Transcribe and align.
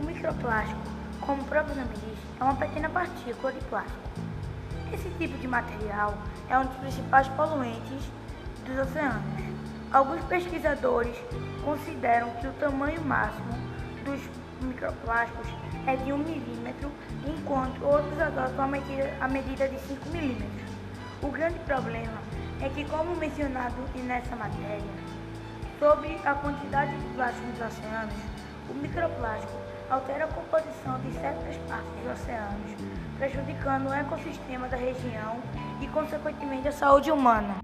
microplástico, 0.00 0.80
como 1.20 1.42
o 1.42 1.44
próprio 1.46 1.74
nome 1.74 1.94
diz, 1.94 2.18
é 2.40 2.44
uma 2.44 2.54
pequena 2.54 2.88
partícula 2.88 3.52
de 3.52 3.60
plástico. 3.64 3.98
Esse 4.92 5.08
tipo 5.18 5.36
de 5.38 5.48
material 5.48 6.16
é 6.48 6.58
um 6.58 6.66
dos 6.66 6.76
principais 6.76 7.26
poluentes 7.28 8.10
dos 8.64 8.78
oceanos. 8.78 9.44
Alguns 9.92 10.22
pesquisadores 10.24 11.16
consideram 11.64 12.30
que 12.40 12.46
o 12.46 12.52
tamanho 12.54 13.02
máximo 13.02 13.50
dos 14.04 14.20
microplásticos 14.62 15.48
é 15.86 15.96
de 15.96 16.12
1 16.12 16.18
milímetro, 16.18 16.90
enquanto 17.26 17.84
outros 17.84 18.20
adotam 18.20 18.64
a 18.64 18.68
medida, 18.68 19.12
a 19.20 19.28
medida 19.28 19.68
de 19.68 19.78
5 19.80 20.08
milímetros. 20.10 20.70
O 21.22 21.28
grande 21.28 21.58
problema 21.60 22.18
é 22.60 22.68
que, 22.68 22.84
como 22.84 23.16
mencionado 23.16 23.74
nessa 24.04 24.36
matéria, 24.36 24.82
sobre 25.78 26.18
a 26.24 26.34
quantidade 26.34 26.96
de 26.96 27.14
plástico 27.14 27.46
nos 27.48 27.60
oceanos, 27.60 28.14
o 28.68 28.74
microplástico 28.74 29.52
altera 29.90 30.24
a 30.24 30.28
composição 30.28 30.98
de 31.00 31.12
certas 31.12 31.56
partes 31.68 31.90
dos 32.02 32.12
oceanos, 32.12 32.72
prejudicando 33.18 33.88
o 33.88 33.94
ecossistema 33.94 34.68
da 34.68 34.76
região 34.76 35.40
e, 35.80 35.86
consequentemente, 35.88 36.68
a 36.68 36.72
saúde 36.72 37.10
humana. 37.10 37.56